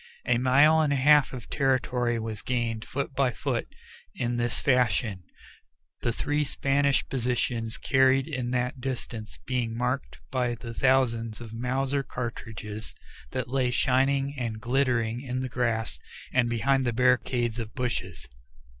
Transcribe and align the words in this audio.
A 0.25 0.39
mile 0.39 0.81
and 0.81 0.91
a 0.91 0.95
half 0.95 1.31
of 1.31 1.47
territory 1.47 2.17
was 2.17 2.41
gained 2.41 2.85
foot 2.85 3.13
by 3.13 3.29
foot 3.29 3.67
in 4.15 4.35
this 4.37 4.59
fashion, 4.59 5.21
the 6.01 6.11
three 6.11 6.43
Spanish 6.43 7.07
positions 7.07 7.77
carried 7.77 8.27
in 8.27 8.49
that 8.49 8.81
distance 8.81 9.37
being 9.45 9.77
marked 9.77 10.17
by 10.31 10.55
the 10.55 10.73
thousands 10.73 11.39
of 11.39 11.53
Mauser 11.53 12.01
cartridges 12.01 12.95
that 13.29 13.47
lay 13.47 13.69
shining 13.69 14.33
and 14.39 14.59
glittering 14.59 15.21
in 15.21 15.41
the 15.41 15.49
grass 15.49 15.99
and 16.33 16.49
behind 16.49 16.83
the 16.83 16.93
barricades 16.93 17.59
of 17.59 17.75
bushes. 17.75 18.27